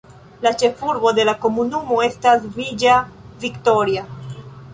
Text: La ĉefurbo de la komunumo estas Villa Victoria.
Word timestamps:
La 0.45 0.51
ĉefurbo 0.61 1.11
de 1.19 1.25
la 1.29 1.35
komunumo 1.43 1.99
estas 2.07 2.49
Villa 2.57 2.97
Victoria. 3.45 4.09